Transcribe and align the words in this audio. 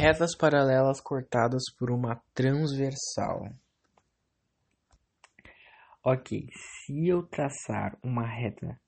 Retas 0.00 0.34
paralelas 0.34 0.98
cortadas 0.98 1.64
por 1.78 1.90
uma 1.90 2.16
transversal. 2.32 3.50
Ok, 6.02 6.48
se 6.54 7.06
eu 7.06 7.22
traçar 7.22 7.98
uma 8.02 8.26
reta 8.26 8.80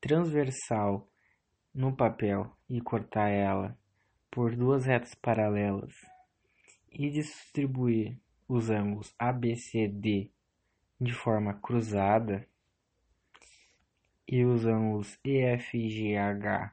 transversal 0.00 1.10
no 1.74 1.96
papel 1.96 2.56
e 2.70 2.80
cortar 2.80 3.28
ela 3.28 3.76
por 4.30 4.54
duas 4.54 4.86
retas 4.86 5.16
paralelas 5.16 5.92
e 6.88 7.10
distribuir 7.10 8.16
os 8.46 8.70
ângulos 8.70 9.12
ABCD 9.18 10.30
de 11.00 11.12
forma 11.12 11.54
cruzada 11.54 12.46
e 14.28 14.44
os 14.44 14.64
ângulos 14.64 15.18
EFGH 15.24 16.72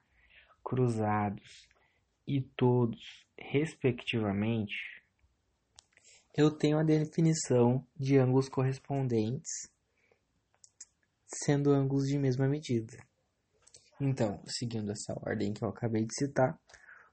cruzados 0.63 1.72
e 2.27 2.41
todos 2.41 3.23
respectivamente, 3.37 4.73
eu 6.35 6.49
tenho 6.49 6.79
a 6.79 6.83
definição 6.83 7.85
de 7.95 8.17
ângulos 8.17 8.49
correspondentes 8.49 9.69
sendo 11.27 11.71
ângulos 11.71 12.07
de 12.07 12.17
mesma 12.17 12.47
medida. 12.47 12.97
Então, 13.99 14.41
seguindo 14.45 14.91
essa 14.91 15.13
ordem 15.25 15.53
que 15.53 15.63
eu 15.63 15.69
acabei 15.69 16.05
de 16.05 16.13
citar, 16.15 16.59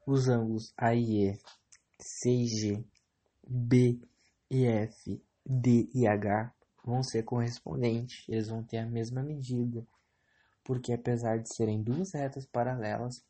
os 0.07 0.29
ângulos 0.29 0.73
AIE, 0.77 1.39
CG, 1.99 2.85
B 3.47 3.99
e 4.51 4.65
F, 4.67 5.23
D 5.45 5.89
e 5.95 6.07
H 6.07 6.53
vão 6.85 7.03
ser 7.03 7.23
correspondentes, 7.23 8.29
eles 8.29 8.49
vão 8.49 8.63
ter 8.63 8.79
a 8.79 8.87
mesma 8.87 9.23
medida, 9.23 9.87
porque 10.65 10.93
apesar 10.93 11.39
de 11.39 11.55
serem 11.55 11.83
duas 11.83 12.13
retas 12.15 12.47
paralelas, 12.47 13.23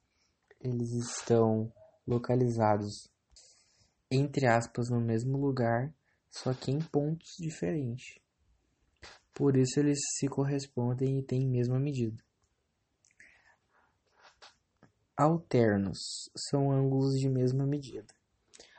eles 0.61 0.93
estão 0.93 1.73
localizados 2.07 3.11
entre 4.11 4.47
aspas 4.47 4.91
no 4.91 5.01
mesmo 5.01 5.39
lugar, 5.39 5.95
só 6.31 6.53
que 6.53 6.71
em 6.71 6.81
pontos 6.81 7.37
diferentes. 7.39 8.19
Por 9.33 9.57
isso 9.57 9.79
eles 9.79 9.99
se 10.19 10.27
correspondem 10.27 11.19
e 11.19 11.23
têm 11.23 11.47
a 11.47 11.51
mesma 11.51 11.79
medida. 11.79 12.23
Alternos 15.17 16.31
são 16.37 16.73
ângulos 16.73 17.15
de 17.21 17.29
mesma 17.29 17.65
medida. 17.65 18.13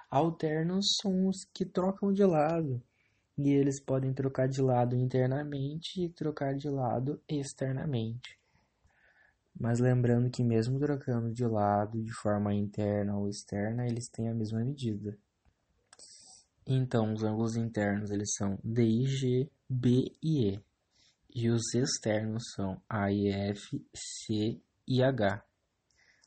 Alternos 0.10 0.98
são 1.02 1.30
os 1.30 1.46
que 1.54 1.64
trocam 1.64 2.12
de 2.12 2.26
lado, 2.26 2.84
e 3.38 3.50
eles 3.52 3.80
podem 3.80 4.14
trocar 4.14 4.50
de 4.50 4.62
lado 4.62 4.96
internamente 4.96 6.04
e 6.04 6.10
trocar 6.10 6.56
de 6.56 6.68
lado 6.68 7.22
externamente. 7.30 8.41
Mas 9.62 9.80
lembrando 9.80 10.28
que 10.32 10.44
mesmo 10.44 10.80
trocando 10.80 11.32
de 11.32 11.46
lado 11.46 12.02
de 12.02 12.12
forma 12.16 12.52
interna 12.52 13.16
ou 13.16 13.30
externa, 13.30 13.86
eles 13.86 14.10
têm 14.10 14.28
a 14.28 14.34
mesma 14.34 14.60
medida. 14.60 15.16
Então, 16.66 17.14
os 17.14 17.22
ângulos 17.22 17.56
internos 17.56 18.10
eles 18.10 18.34
são 18.34 18.58
D 18.64 18.84
e 18.84 19.06
G, 19.06 19.52
B 19.70 20.18
e 20.20 20.48
E. 20.48 20.64
E 21.30 21.48
os 21.52 21.76
externos 21.76 22.42
são 22.56 22.82
A 22.90 23.12
e 23.12 23.30
F, 23.30 23.86
C 23.94 24.60
e 24.88 25.04
H. 25.04 25.46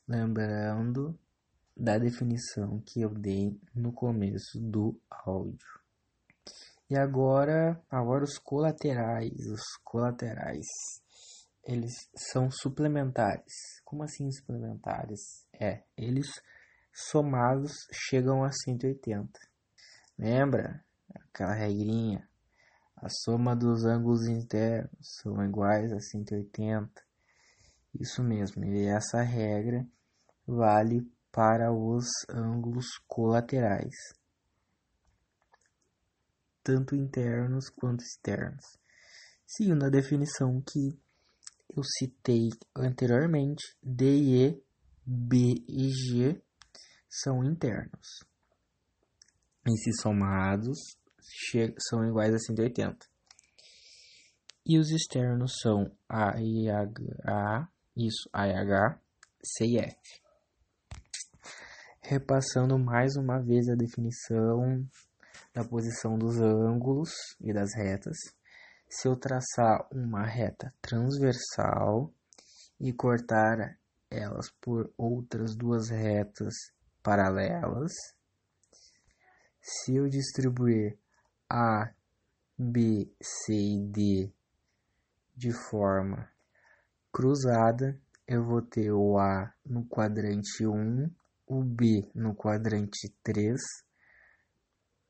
Lembrando 0.07 1.19
da 1.77 1.99
definição 1.99 2.81
que 2.87 3.01
eu 3.01 3.11
dei 3.11 3.61
no 3.75 3.93
começo 3.93 4.61
do 4.61 4.97
áudio. 5.11 5.81
E 6.89 6.97
agora, 6.97 7.83
agora 7.91 8.23
os 8.23 8.39
colaterais, 8.39 9.45
os 9.51 9.77
colaterais 9.83 10.69
eles 11.65 11.93
são 12.15 12.51
suplementares. 12.51 13.81
Como 13.85 14.03
assim 14.03 14.31
suplementares? 14.31 15.47
É, 15.53 15.83
eles 15.97 16.27
somados 16.93 17.73
chegam 17.93 18.45
a 18.45 18.53
180. 18.53 19.29
Lembra 20.19 20.85
aquela 21.15 21.55
regrinha? 21.55 22.29
A 22.97 23.09
soma 23.09 23.55
dos 23.57 23.85
ângulos 23.85 24.27
internos 24.27 25.19
são 25.23 25.45
iguais 25.45 25.93
a 25.93 26.01
180. 26.01 26.91
Isso 28.01 28.23
mesmo, 28.23 28.65
e 28.65 28.87
essa 28.87 29.21
regra 29.23 29.87
vale 30.47 31.09
para 31.31 31.73
os 31.73 32.07
ângulos 32.29 32.87
colaterais, 33.07 33.95
tanto 36.63 36.95
internos 36.97 37.69
quanto 37.69 38.03
externos. 38.03 38.65
Seguindo 39.47 39.85
a 39.85 39.91
definição 39.91 40.61
que 40.61 40.99
eu 41.77 41.83
citei 41.83 42.51
anteriormente, 42.75 43.77
D 43.83 44.05
e 44.07 44.63
B 45.05 45.55
e 45.69 45.91
G 45.91 46.43
são 47.09 47.45
internos. 47.45 48.25
E 49.67 49.77
se 49.77 49.93
somados, 50.01 50.79
são 51.89 52.07
iguais 52.07 52.35
a 52.35 52.39
180. 52.39 53.07
E 54.67 54.79
os 54.79 54.91
externos 54.91 55.57
são 55.61 55.91
A 56.09 56.41
e 56.41 56.71
H, 56.71 57.69
isso, 57.97 58.29
A 58.33 58.49
e 58.49 58.55
H, 58.55 59.01
C 59.43 59.67
e 59.67 59.79
F. 59.79 59.97
Repassando 62.01 62.79
mais 62.79 63.17
uma 63.17 63.41
vez 63.41 63.69
a 63.69 63.75
definição 63.75 64.87
da 65.53 65.65
posição 65.65 66.19
dos 66.19 66.39
ângulos 66.41 67.11
e 67.41 67.53
das 67.53 67.75
retas 67.75 68.17
se 68.95 69.09
eu 69.09 69.17
traçar 69.17 69.89
uma 69.91 70.25
reta 70.25 70.73
transversal 70.81 72.13
e 72.79 72.93
cortar 72.93 73.77
elas 74.09 74.53
por 74.61 74.93
outras 74.97 75.57
duas 75.57 75.89
retas 75.91 76.55
paralelas, 77.03 77.91
se 79.61 79.97
eu 79.97 80.09
distribuir 80.09 80.97
A, 81.51 81.93
B, 82.57 83.13
C 83.21 83.53
e 83.53 83.81
D 83.81 84.33
de 85.35 85.51
forma 85.51 86.31
cruzada, 87.13 88.01
eu 88.29 88.45
vou 88.45 88.63
ter 88.63 88.93
o 88.93 89.19
A 89.19 89.53
no 89.67 89.85
quadrante 89.89 90.65
1, 90.65 91.11
o 91.49 91.65
B 91.65 92.09
no 92.15 92.33
quadrante 92.33 93.13
3, 93.25 93.61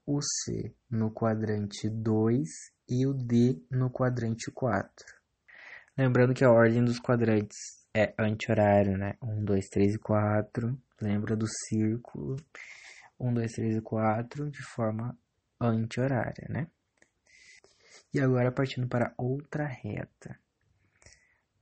o 0.06 0.22
C 0.22 0.75
no 0.91 1.12
quadrante 1.12 1.91
2 1.91 2.73
e 2.89 3.06
o 3.06 3.15
D 3.15 3.62
no 3.71 3.91
quadrante 3.91 4.50
4. 4.50 4.91
Lembrando 5.97 6.34
que 6.34 6.45
a 6.45 6.50
ordem 6.50 6.84
dos 6.84 6.99
quadrantes 6.99 7.56
é 7.95 8.12
anti-horário, 8.19 8.99
né? 8.99 9.17
1, 9.22 9.45
2, 9.45 9.69
3 9.69 9.95
e 9.95 9.99
4. 9.99 10.78
Lembra 11.00 11.37
do 11.37 11.47
círculo. 11.47 12.37
1, 13.19 13.33
2, 13.33 13.53
3 13.53 13.77
e 13.77 13.81
4 13.81 14.50
de 14.50 14.62
forma 14.62 15.17
anti-horária, 15.61 16.47
né? 16.49 16.67
E 18.12 18.21
agora 18.21 18.50
partindo 18.53 18.89
para 18.89 19.15
outra 19.16 19.66
reta. 19.66 20.39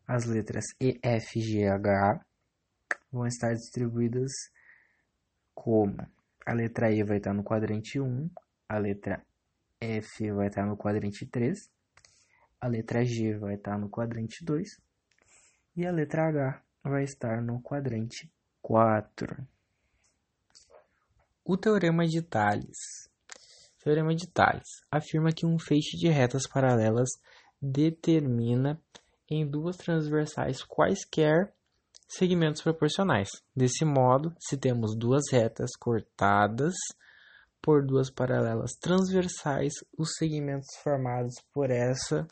As 0.06 0.25
letras 0.25 0.65
E, 0.81 0.99
F, 1.03 1.41
G, 1.41 1.66
H 1.66 2.25
vão 3.10 3.27
estar 3.27 3.53
distribuídas 3.53 4.31
como 5.54 5.97
a 6.44 6.53
letra 6.53 6.91
E 6.91 7.04
vai 7.04 7.19
estar 7.19 7.33
no 7.33 7.44
quadrante 7.44 8.00
1, 8.00 8.31
a 8.69 8.78
letra 8.78 9.25
F 9.82 10.31
vai 10.31 10.47
estar 10.47 10.65
no 10.65 10.76
quadrante 10.76 11.26
3, 11.26 11.59
a 12.60 12.69
letra 12.69 13.04
G 13.04 13.37
vai 13.37 13.54
estar 13.54 13.76
no 13.76 13.91
quadrante 13.91 14.44
2 14.44 14.81
e 15.76 15.84
a 15.84 15.91
letra 15.91 16.28
H 16.28 16.62
vai 16.84 17.03
estar 17.03 17.43
no 17.43 17.60
quadrante 17.60 18.32
4. 18.60 19.44
O 21.44 21.56
teorema 21.56 22.06
de 22.06 22.22
Thales. 22.22 23.10
O 23.81 23.82
teorema 23.82 24.15
de 24.15 24.28
Thales 24.28 24.69
afirma 24.88 25.32
que 25.32 25.44
um 25.44 25.59
feixe 25.59 25.97
de 25.97 26.09
retas 26.09 26.47
paralelas 26.47 27.09
determina 27.60 28.81
em 29.28 29.44
duas 29.44 29.76
transversais 29.76 30.62
quaisquer 30.62 31.53
segmentos 32.09 32.62
proporcionais. 32.62 33.31
Desse 33.56 33.84
modo, 33.84 34.32
se 34.38 34.56
temos 34.56 34.97
duas 34.97 35.22
retas 35.32 35.71
cortadas 35.76 36.74
por 37.62 37.86
duas 37.86 38.10
paralelas 38.10 38.72
transversais, 38.72 39.72
os 39.97 40.16
segmentos 40.18 40.68
formados 40.82 41.34
por 41.54 41.70
essa 41.70 42.26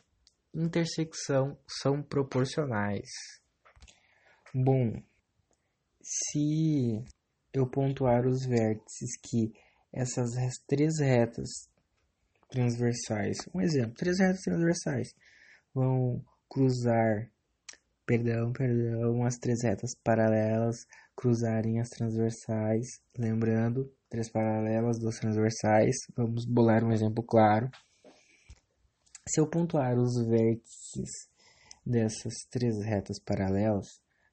intersecção 0.53 1.57
são 1.81 2.03
proporcionais. 2.03 3.09
Bom, 4.53 5.01
se 6.03 7.05
eu 7.53 7.65
pontuar 7.69 8.27
os 8.27 8.45
vértices 8.45 9.17
que 9.23 9.53
essas 9.93 10.31
três 10.67 10.99
retas 10.99 11.49
transversais, 12.51 13.39
um 13.55 13.61
exemplo, 13.61 13.95
três 13.95 14.19
retas 14.19 14.43
transversais 14.43 15.15
vão 15.73 16.25
cruzar, 16.49 17.31
perdão, 18.05 18.53
perdão, 18.53 19.25
as 19.25 19.37
três 19.37 19.63
retas 19.63 19.95
paralelas 20.03 20.85
cruzarem 21.15 21.81
as 21.81 21.89
transversais, 21.89 22.87
lembrando 23.17 23.93
três 24.11 24.29
paralelas, 24.29 24.99
duas 24.99 25.19
transversais. 25.19 25.97
Vamos 26.17 26.45
bolar 26.45 26.85
um 26.85 26.93
exemplo 26.93 27.23
claro. 27.23 27.71
Se 29.27 29.41
eu 29.41 29.49
pontuar 29.49 29.97
os 29.97 30.21
vértices 30.27 31.31
dessas 31.87 32.35
três 32.51 32.83
retas 32.85 33.19
paralelas, 33.21 33.87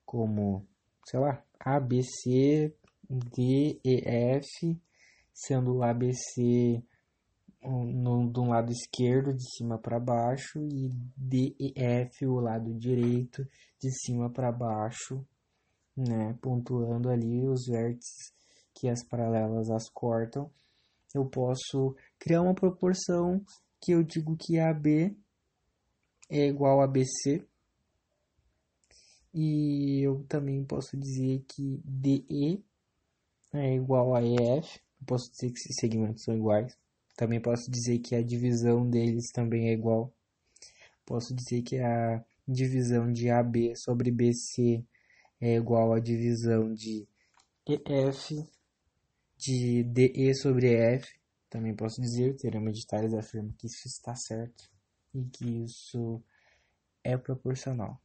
como, 0.03 0.65
sei 1.06 1.19
lá, 1.19 1.44
A, 1.59 1.79
B, 1.79 2.01
C, 2.01 2.75
DEF, 3.07 4.81
sendo 5.31 5.75
o 5.75 5.83
ABC 5.83 6.83
no, 7.63 8.27
do 8.29 8.44
lado 8.45 8.71
esquerdo 8.71 9.33
de 9.33 9.44
cima 9.56 9.77
para 9.77 10.00
baixo 10.00 10.59
e 10.59 10.89
DEF 11.15 12.25
o 12.25 12.39
lado 12.39 12.74
direito 12.74 13.47
de 13.79 13.91
cima 13.91 14.31
para 14.31 14.51
baixo, 14.51 15.24
né, 15.95 16.38
pontuando 16.41 17.09
ali 17.09 17.47
os 17.47 17.65
vértices 17.68 18.33
que 18.77 18.88
as 18.88 19.03
paralelas 19.03 19.69
as 19.69 19.89
cortam. 19.89 20.51
Eu 21.13 21.25
posso 21.25 21.95
criar 22.19 22.41
uma 22.41 22.53
proporção 22.53 23.44
que 23.81 23.91
eu 23.91 24.03
digo 24.03 24.38
que 24.38 24.59
AB 24.59 25.18
é 26.29 26.47
igual 26.47 26.81
a 26.81 26.88
BC. 26.88 27.47
E 29.33 30.01
eu 30.01 30.24
também 30.27 30.63
posso 30.63 30.97
dizer 30.97 31.44
que 31.47 31.81
DE 31.83 32.63
é 33.53 33.75
igual 33.75 34.15
a 34.15 34.21
EF. 34.21 34.79
Eu 35.00 35.06
posso 35.06 35.31
dizer 35.31 35.51
que 35.51 35.59
esses 35.59 35.75
segmentos 35.79 36.24
são 36.24 36.35
iguais. 36.35 36.77
Também 37.15 37.41
posso 37.41 37.69
dizer 37.71 38.00
que 38.00 38.15
a 38.15 38.21
divisão 38.21 38.88
deles 38.88 39.31
também 39.33 39.69
é 39.69 39.74
igual. 39.74 40.13
Posso 41.06 41.33
dizer 41.33 41.62
que 41.63 41.77
a 41.79 42.24
divisão 42.47 43.12
de 43.12 43.29
AB 43.29 43.75
sobre 43.75 44.12
BC 44.12 44.83
é 45.39 45.56
igual 45.56 45.94
à 45.94 46.00
divisão 46.00 46.74
de 46.74 47.07
EF 47.65 48.56
de 49.38 49.84
DE 49.84 50.34
sobre 50.34 50.74
F. 50.74 51.16
Também 51.50 51.75
posso 51.75 52.01
dizer, 52.01 52.31
o 52.31 52.36
teorema 52.36 52.72
de 52.72 52.86
Tales 52.86 53.13
afirma 53.13 53.54
que 53.57 53.68
isso 53.68 53.88
está 53.88 54.16
certo 54.16 54.69
e 55.13 55.24
que 55.25 55.63
isso 55.63 56.22
é 57.04 57.18
proporcional. 57.18 58.01